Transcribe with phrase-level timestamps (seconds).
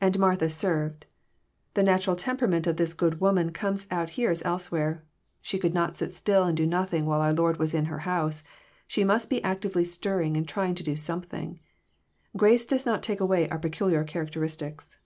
[0.00, 1.04] [And Martha served."]
[1.74, 5.04] The natural temperament of this good woman comes out here as elsewhere.
[5.42, 8.44] She could not sit still and do nothing while her Lord was in her house.
[8.86, 11.60] She must be actively stirring and trying to do something.
[12.34, 14.98] Grace does not take away our peculiar characteristics.